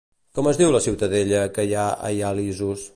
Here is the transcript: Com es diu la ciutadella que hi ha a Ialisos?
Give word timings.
Com 0.37 0.47
es 0.51 0.59
diu 0.61 0.71
la 0.75 0.81
ciutadella 0.87 1.45
que 1.59 1.67
hi 1.69 1.77
ha 1.83 1.87
a 2.09 2.13
Ialisos? 2.21 2.89